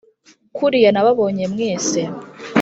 [0.55, 1.99] kuriya nababonye mwese